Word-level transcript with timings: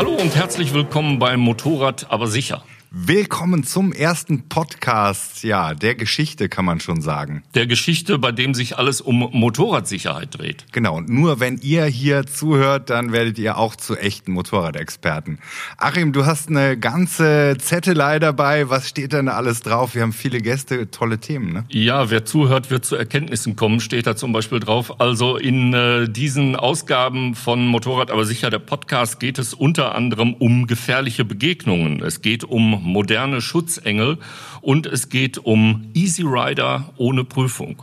Hallo 0.00 0.14
und 0.14 0.34
herzlich 0.34 0.72
willkommen 0.72 1.18
beim 1.18 1.40
Motorrad 1.40 2.06
aber 2.08 2.26
sicher. 2.26 2.62
Willkommen 2.92 3.62
zum 3.62 3.92
ersten 3.92 4.48
Podcast, 4.48 5.44
ja, 5.44 5.74
der 5.74 5.94
Geschichte 5.94 6.48
kann 6.48 6.64
man 6.64 6.80
schon 6.80 7.02
sagen. 7.02 7.44
Der 7.54 7.68
Geschichte, 7.68 8.18
bei 8.18 8.32
dem 8.32 8.52
sich 8.52 8.78
alles 8.78 9.00
um 9.00 9.28
Motorradsicherheit 9.30 10.36
dreht. 10.36 10.66
Genau, 10.72 10.96
und 10.96 11.08
nur 11.08 11.38
wenn 11.38 11.58
ihr 11.58 11.84
hier 11.84 12.26
zuhört, 12.26 12.90
dann 12.90 13.12
werdet 13.12 13.38
ihr 13.38 13.58
auch 13.58 13.76
zu 13.76 13.96
echten 13.96 14.32
Motorradexperten. 14.32 15.38
Achim, 15.76 16.12
du 16.12 16.26
hast 16.26 16.48
eine 16.48 16.76
ganze 16.76 17.56
Zettelei 17.60 18.18
dabei. 18.18 18.70
Was 18.70 18.88
steht 18.88 19.12
denn 19.12 19.28
alles 19.28 19.60
drauf? 19.60 19.94
Wir 19.94 20.02
haben 20.02 20.12
viele 20.12 20.40
Gäste, 20.40 20.90
tolle 20.90 21.20
Themen, 21.20 21.52
ne? 21.52 21.66
Ja, 21.68 22.10
wer 22.10 22.24
zuhört, 22.24 22.72
wird 22.72 22.84
zu 22.84 22.96
Erkenntnissen 22.96 23.54
kommen, 23.54 23.78
steht 23.78 24.08
da 24.08 24.16
zum 24.16 24.32
Beispiel 24.32 24.58
drauf. 24.58 25.00
Also 25.00 25.36
in 25.36 25.72
äh, 25.74 26.08
diesen 26.08 26.56
Ausgaben 26.56 27.36
von 27.36 27.68
Motorrad 27.68 28.10
aber 28.10 28.24
sicher, 28.24 28.50
der 28.50 28.58
Podcast, 28.58 29.20
geht 29.20 29.38
es 29.38 29.54
unter 29.54 29.94
anderem 29.94 30.34
um 30.34 30.66
gefährliche 30.66 31.24
Begegnungen. 31.24 32.02
Es 32.02 32.20
geht 32.20 32.42
um 32.42 32.79
moderne 32.82 33.40
Schutzengel 33.40 34.18
und 34.60 34.86
es 34.86 35.08
geht 35.08 35.38
um 35.38 35.90
Easy 35.94 36.22
Rider 36.22 36.92
ohne 36.96 37.24
Prüfung. 37.24 37.82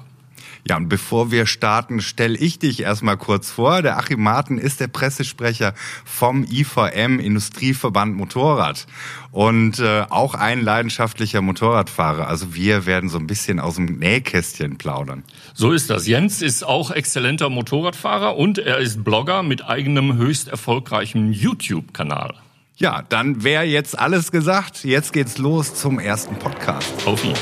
Ja, 0.67 0.75
und 0.75 0.89
bevor 0.89 1.31
wir 1.31 1.45
starten, 1.45 2.01
stelle 2.01 2.37
ich 2.37 2.59
dich 2.59 2.81
erstmal 2.81 3.15
kurz 3.15 3.49
vor. 3.49 3.81
Der 3.81 3.97
Achim 3.97 4.21
Martin 4.21 4.57
ist 4.57 4.81
der 4.81 4.89
Pressesprecher 4.89 5.73
vom 6.03 6.43
IVM 6.43 7.19
Industrieverband 7.19 8.17
Motorrad 8.17 8.85
und 9.31 9.79
äh, 9.79 10.03
auch 10.09 10.33
ein 10.33 10.61
leidenschaftlicher 10.61 11.41
Motorradfahrer. 11.41 12.27
Also 12.27 12.53
wir 12.53 12.85
werden 12.85 13.09
so 13.09 13.17
ein 13.17 13.27
bisschen 13.27 13.61
aus 13.61 13.75
dem 13.75 13.97
Nähkästchen 13.99 14.77
plaudern. 14.77 15.23
So 15.53 15.71
ist 15.71 15.89
das. 15.89 16.05
Jens 16.05 16.41
ist 16.41 16.65
auch 16.65 16.91
exzellenter 16.91 17.49
Motorradfahrer 17.49 18.35
und 18.35 18.57
er 18.57 18.79
ist 18.79 19.05
Blogger 19.05 19.43
mit 19.43 19.63
eigenem 19.63 20.17
höchst 20.17 20.49
erfolgreichen 20.49 21.31
YouTube-Kanal. 21.31 22.33
Ja, 22.79 23.01
dann 23.09 23.43
wäre 23.43 23.63
jetzt 23.63 23.97
alles 23.97 24.31
gesagt. 24.31 24.83
Jetzt 24.83 25.11
geht's 25.11 25.39
los 25.39 25.73
zum 25.73 25.97
ersten 25.99 26.37
Podcast. 26.37 26.93
Auf 27.07 27.25
ihn. 27.25 27.33